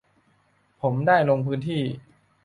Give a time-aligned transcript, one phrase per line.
[0.81, 1.81] ผมได้ลงพื้นที่